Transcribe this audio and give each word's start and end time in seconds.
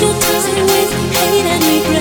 used 0.00 0.12
to 0.12 0.26
tossing 0.26 0.62
with 0.64 0.92
hate 1.12 1.44
and 1.44 1.64
regret. 1.64 1.97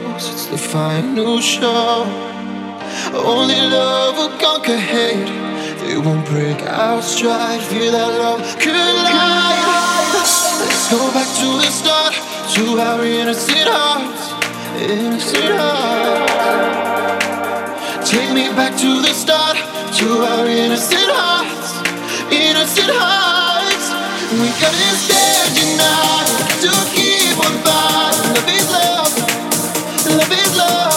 close, 0.00 0.32
it's 0.32 0.46
the 0.46 0.58
final 0.58 1.40
show. 1.40 2.04
Only 3.14 3.60
love 3.60 4.16
will 4.16 4.38
conquer 4.38 4.76
hate, 4.76 5.28
they 5.80 5.96
won't 5.98 6.26
break 6.26 6.62
our 6.66 7.02
stride. 7.02 7.60
Feel 7.62 7.92
that 7.92 8.10
love 8.18 8.40
could 8.58 8.74
lie. 8.74 10.10
Let's 10.12 10.88
go 10.90 11.00
back 11.12 11.28
to 11.40 11.48
the 11.62 11.70
start, 11.70 12.14
to 12.54 12.64
our 12.80 13.04
innocent 13.04 13.68
hearts, 13.68 14.32
innocent 14.80 15.54
hearts. 15.58 16.50
Take 18.10 18.32
me 18.32 18.48
back 18.58 18.76
to 18.78 19.00
the 19.00 19.12
start, 19.14 19.56
to 19.98 20.06
our 20.32 20.46
innocent 20.46 21.10
hearts, 21.18 21.70
innocent 22.32 22.90
hearts. 22.90 23.86
We 24.32 24.48
gotta 24.62 24.90
stand 25.04 25.52
united 25.58 26.48
to 26.64 26.72
keep 26.94 27.36
on 27.46 27.54
fighting 27.64 28.66
love 28.70 29.09
love. 30.60 30.89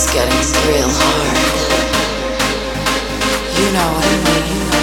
It's 0.00 0.14
getting 0.14 0.32
real 0.68 0.88
hard. 0.88 1.38
You 3.58 3.72
know 3.72 3.88
what 3.94 4.04
I 4.06 4.72
mean. 4.72 4.77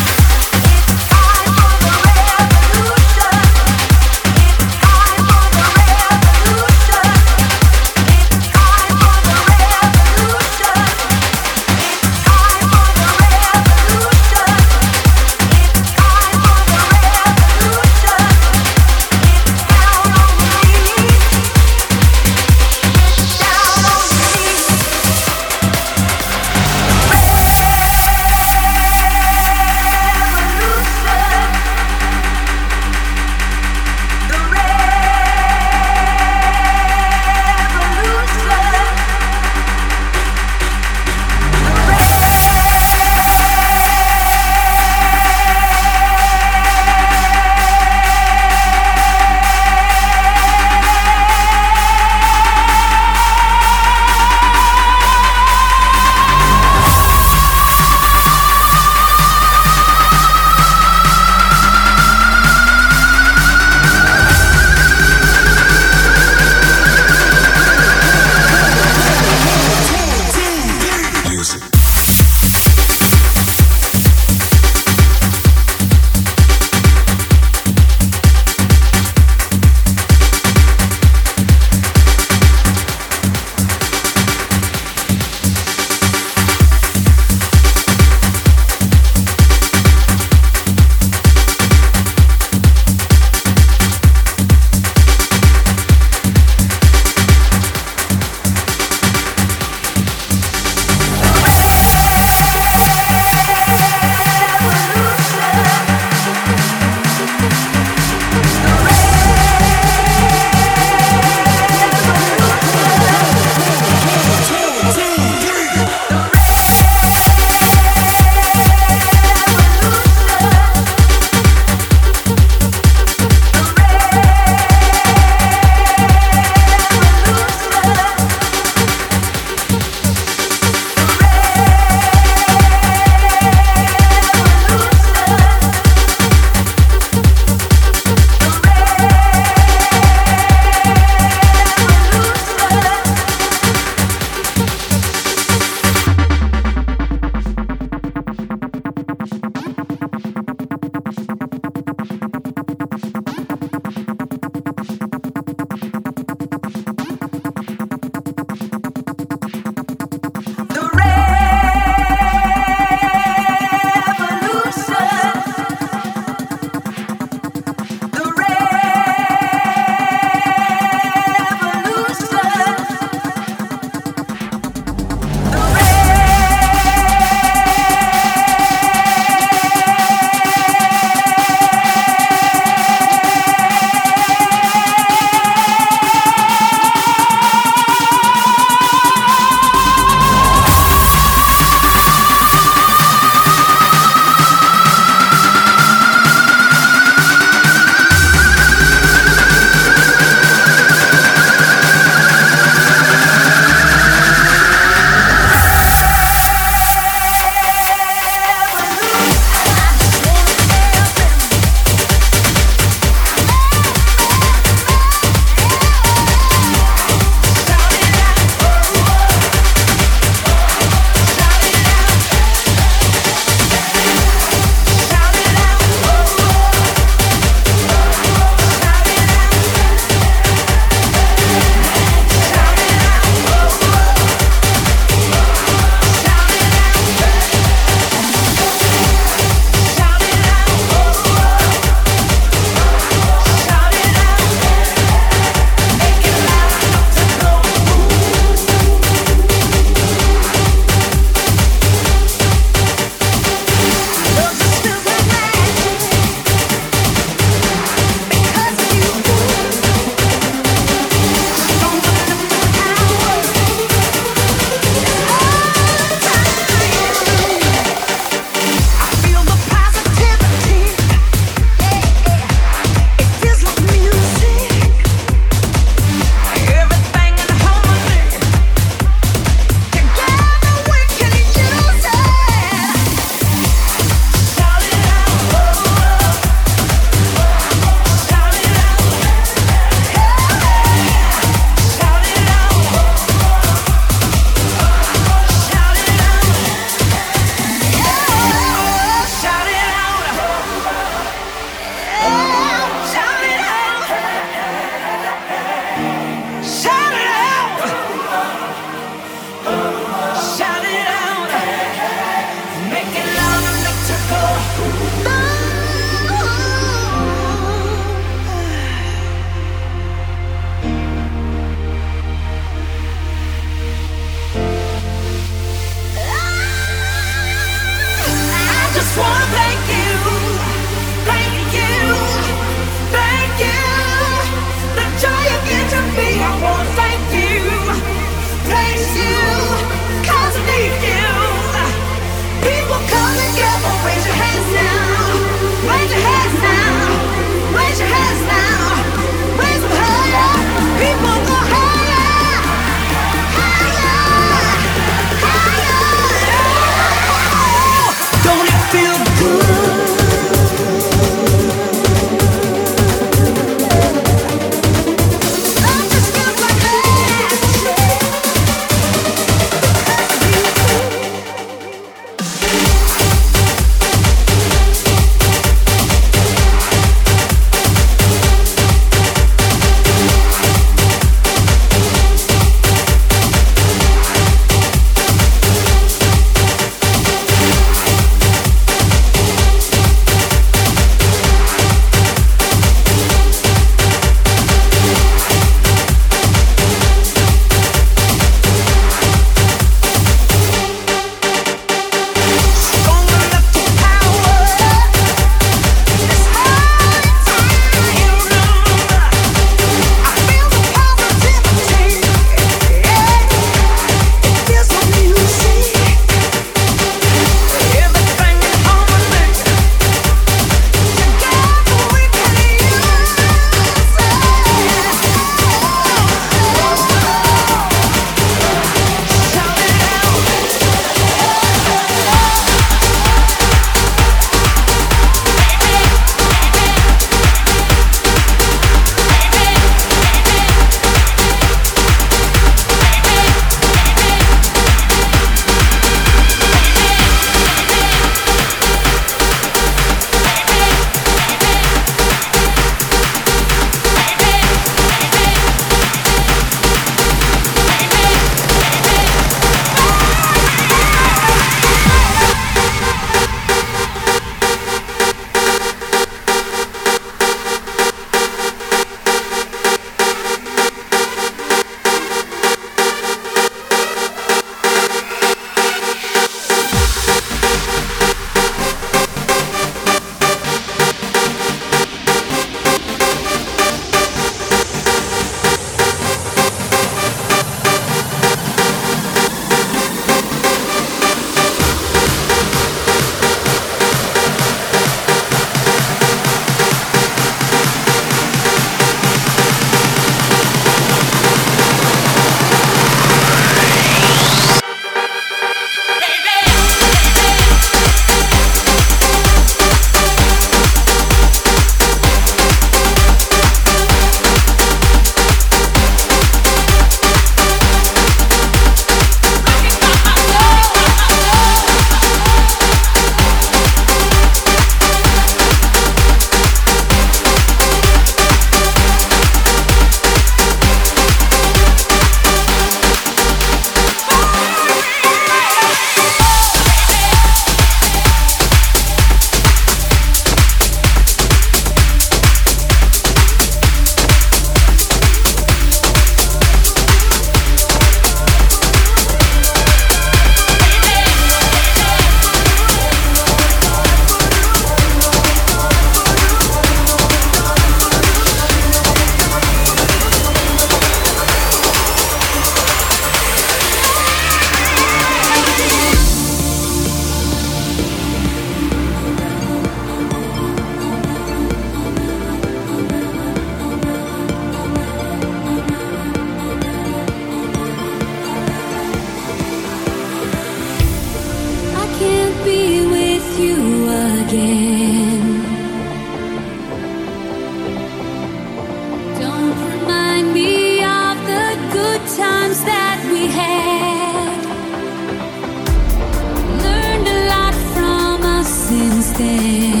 everything 599.41 600.00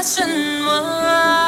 passion 0.00 0.32
moi 0.64 1.39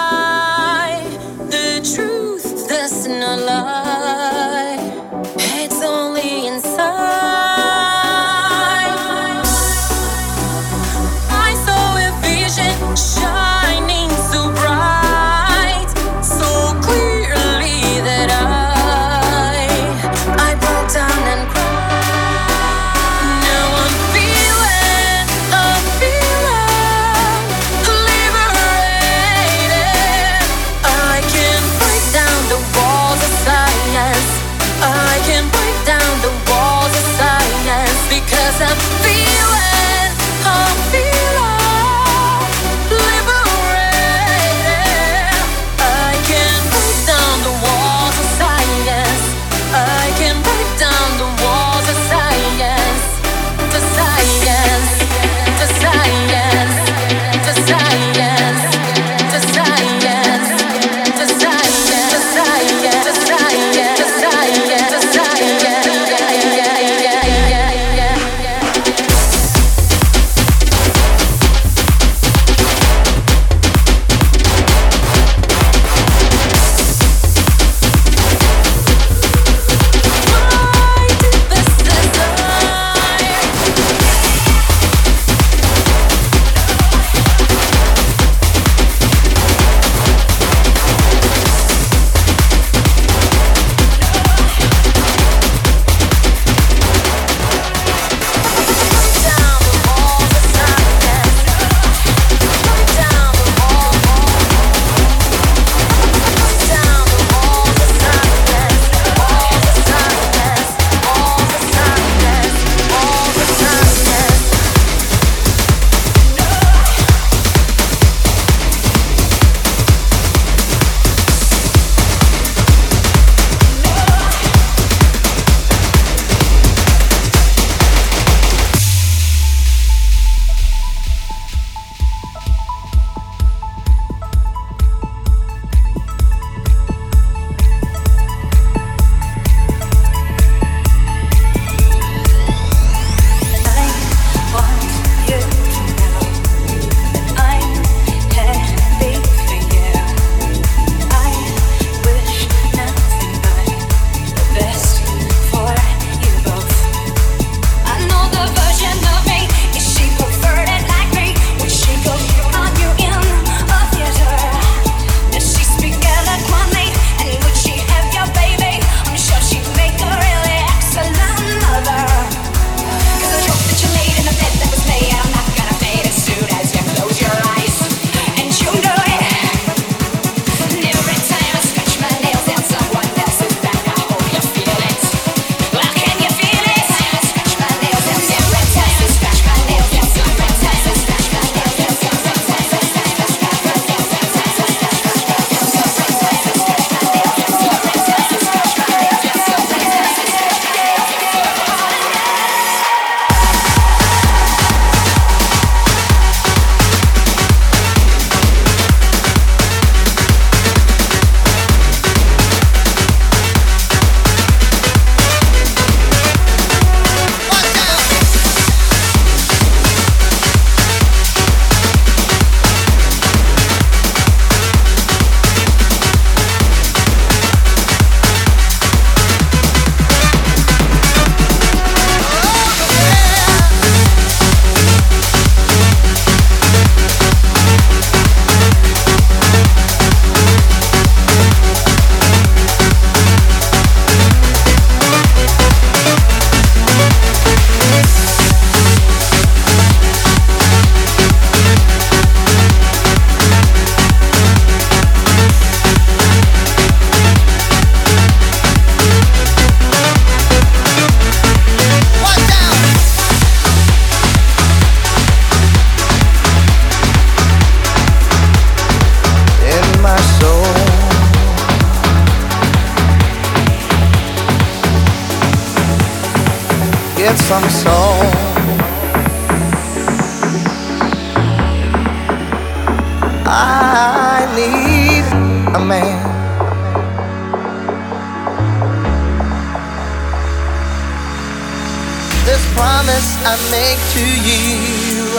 promise 293.12 293.36
I 293.44 293.54
make 293.70 294.00
to 294.14 294.24
you. 294.48 295.38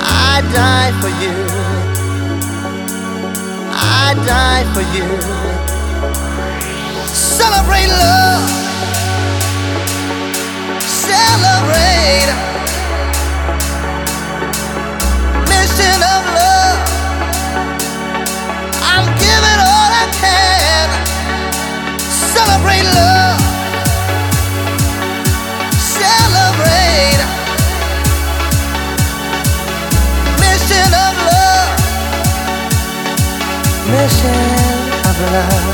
I 0.00 0.40
die 0.52 0.92
for 1.00 1.12
you. 1.22 1.36
I 3.72 4.14
die 4.32 4.64
for 4.74 4.84
you. 4.96 5.08
Celebrate 7.06 7.88
love. 7.88 8.44
Celebrate. 10.80 12.30
Mission 15.50 16.00
of 16.14 16.22
love. 16.38 16.78
I'm 18.90 19.06
giving 19.18 19.60
all 19.70 19.90
I 20.02 20.06
can. 20.20 20.88
Celebrate 22.34 22.84
love. 22.94 23.13
Of 34.26 35.32
love. 35.32 35.73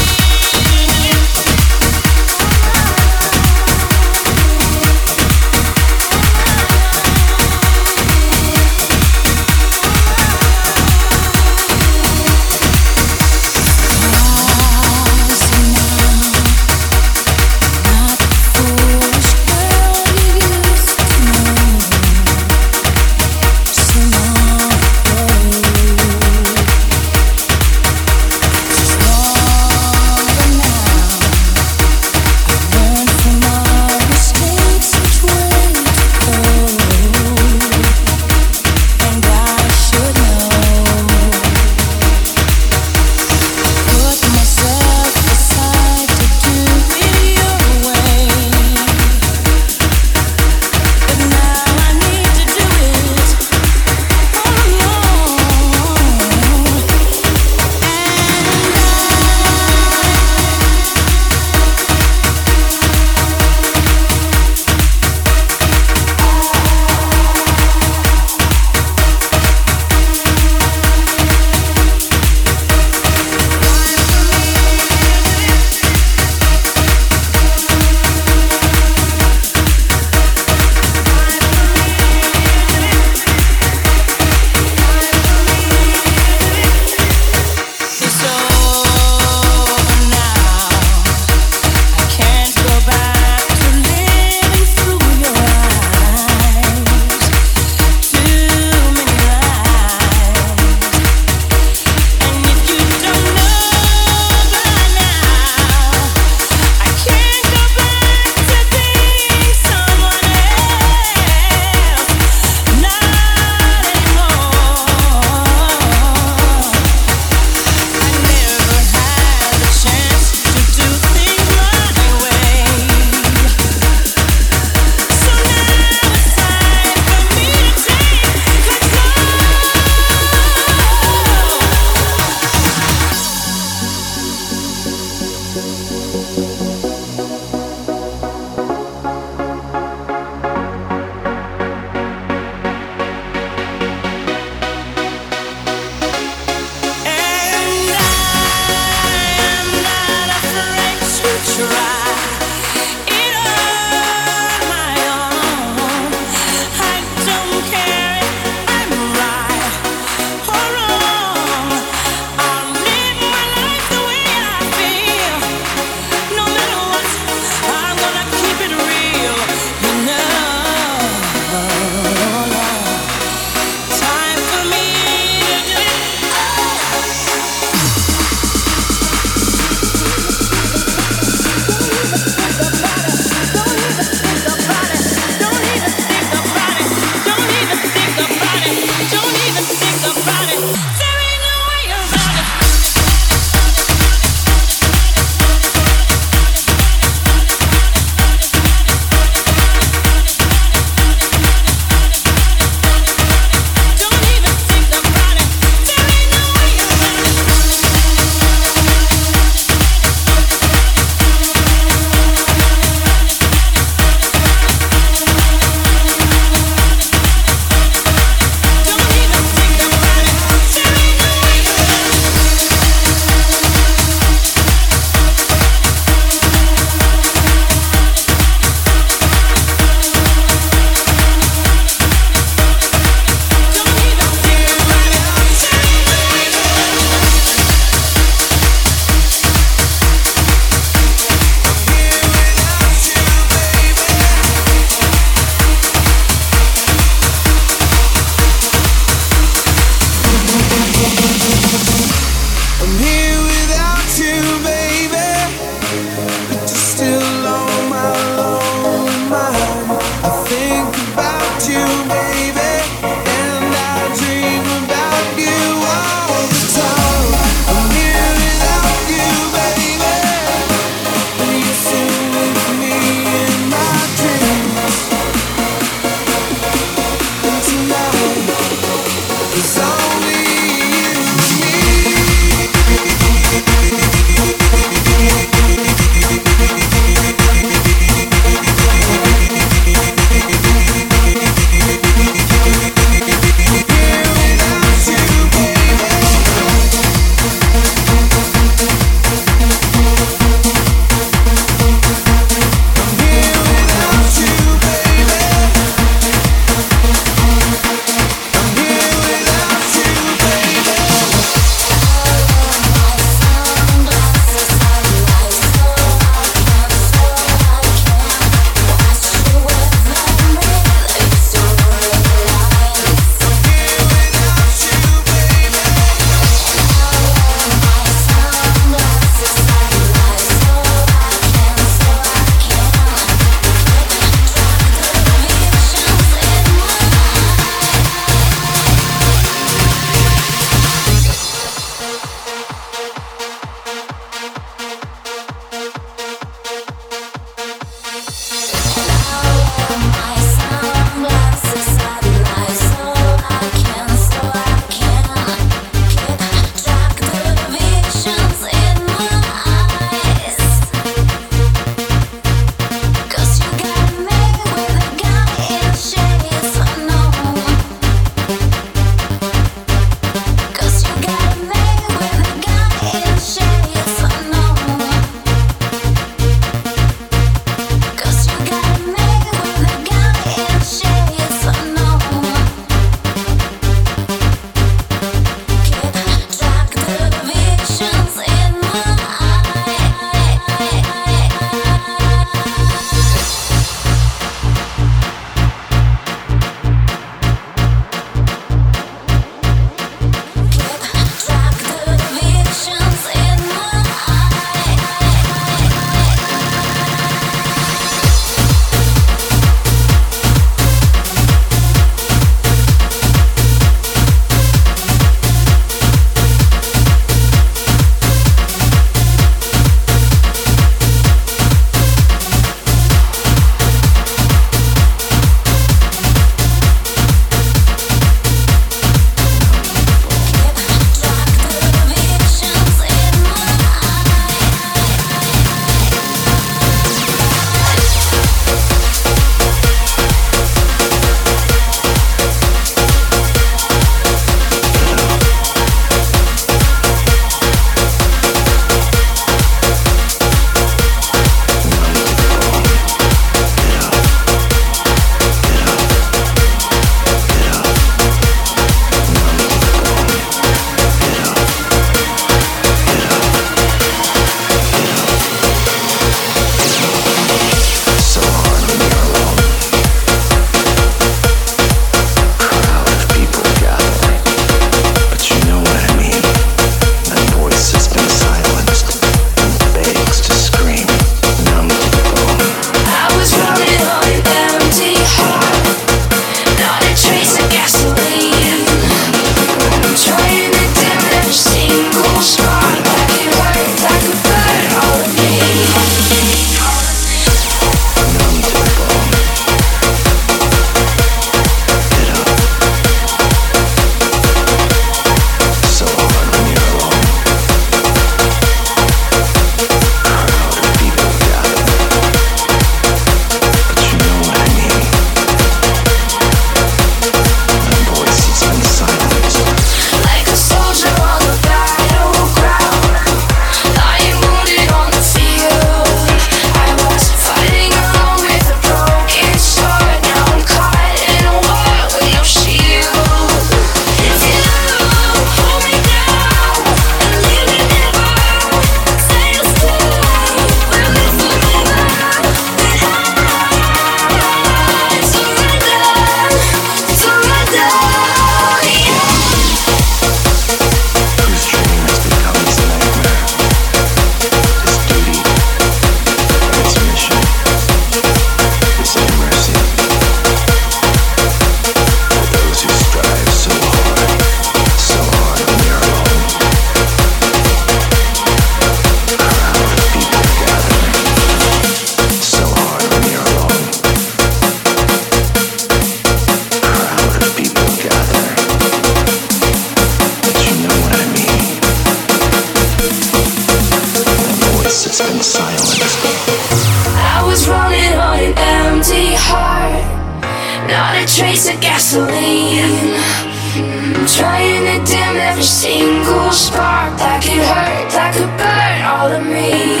spark 596.56 597.12
that 597.20 597.44
could 597.44 597.60
hurt, 597.60 598.08
that 598.16 598.32
could 598.32 598.48
burn 598.56 598.98
all 599.04 599.28
of 599.28 599.44
me. 599.44 600.00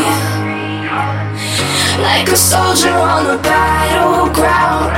Like 2.00 2.32
a 2.32 2.36
soldier 2.36 2.96
on 2.96 3.28
the 3.28 3.36
battleground, 3.44 4.96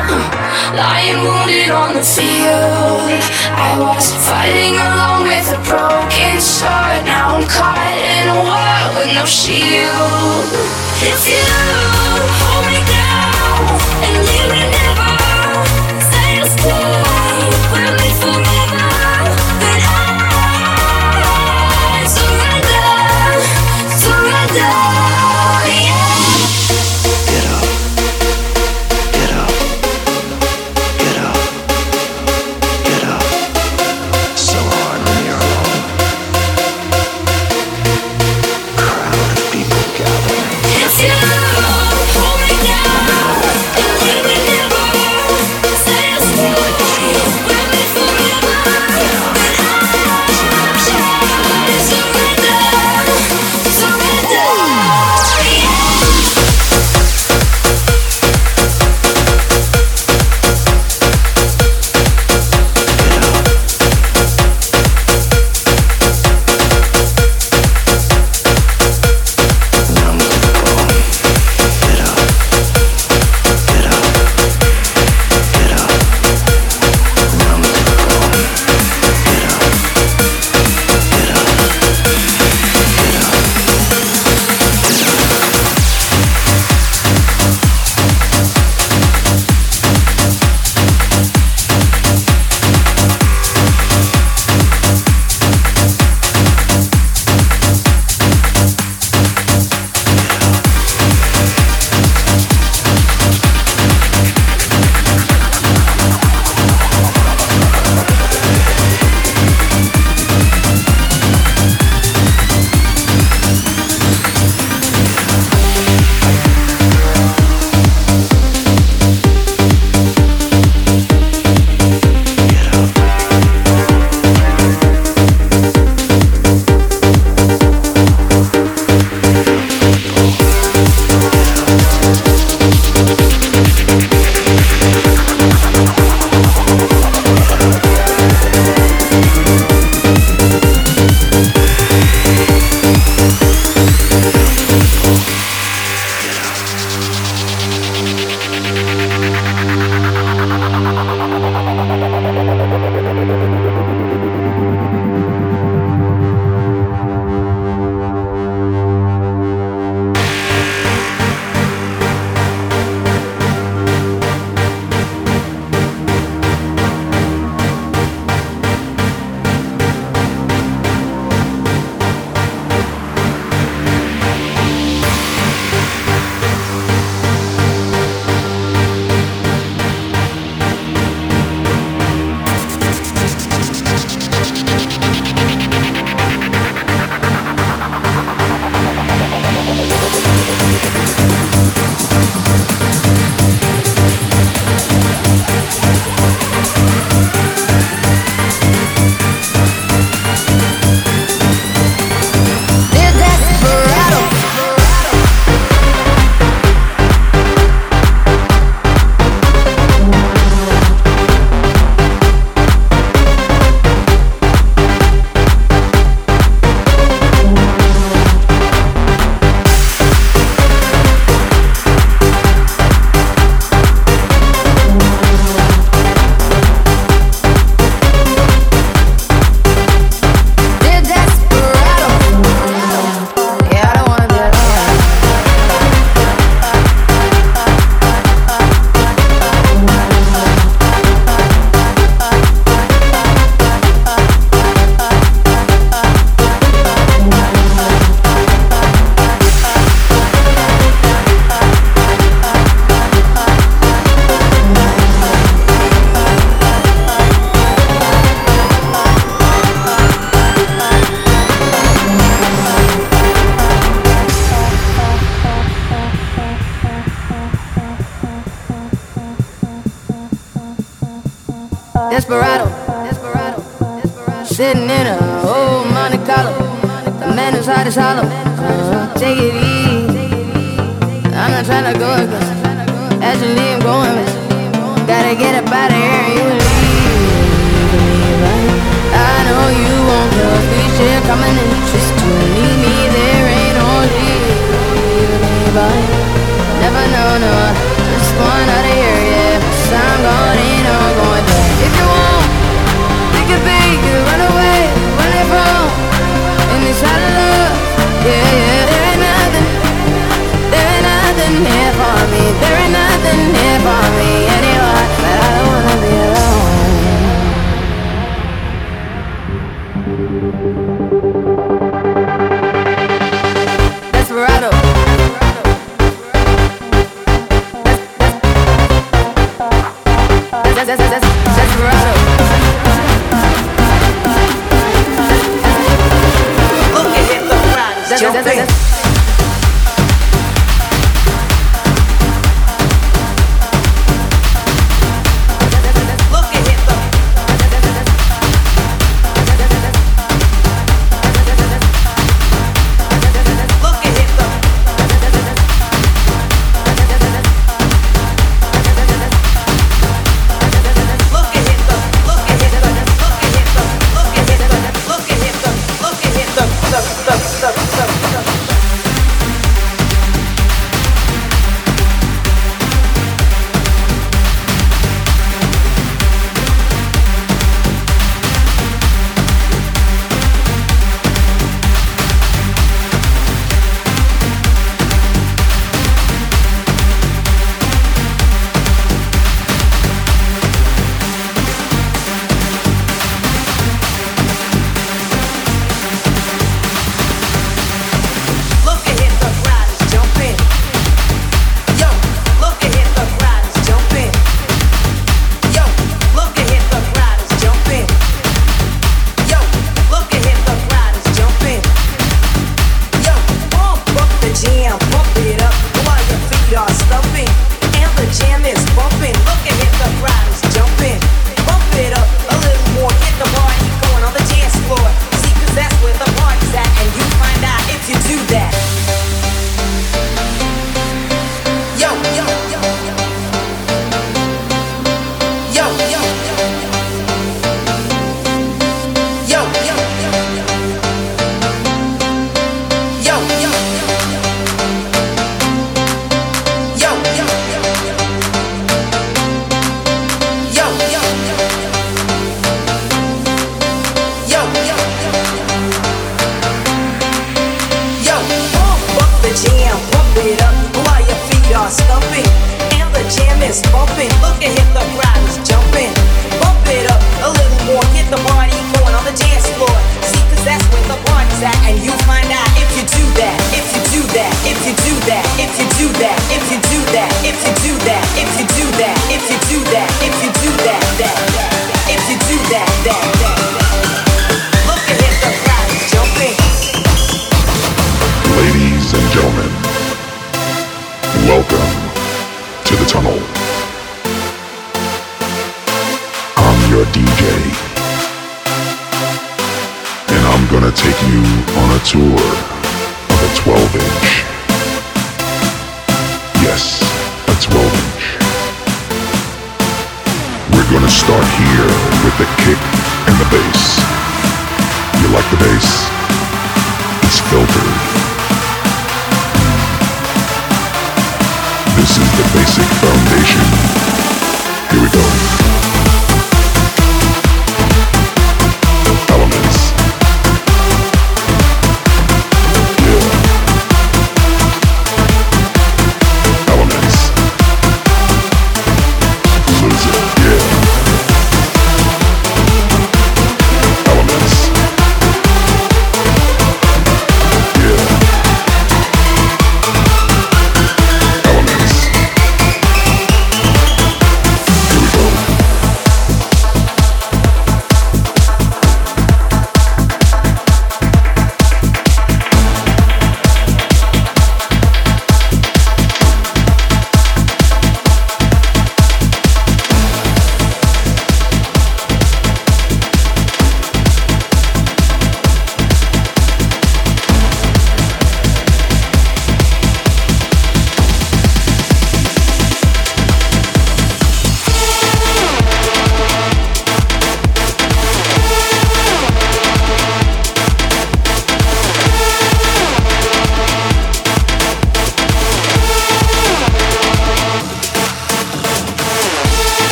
lying 0.78 1.18
wounded 1.18 1.70
on 1.74 1.98
the 1.98 2.04
field. 2.06 3.10
I 3.58 3.74
was 3.74 4.06
fighting 4.22 4.78
alone 4.78 5.26
with 5.26 5.50
a 5.50 5.60
broken 5.66 6.38
sword. 6.38 7.02
Now 7.02 7.34
I'm 7.34 7.46
caught 7.50 7.90
in 8.06 8.30
a 8.30 8.38
war 8.38 8.78
with 8.94 9.10
no 9.18 9.26
shield. 9.26 10.46
It's 11.02 11.26
you, 11.26 11.42
hold 12.38 12.66
me 12.70 12.78
down 12.86 13.82
and 14.06 14.14
leave. 14.26 14.37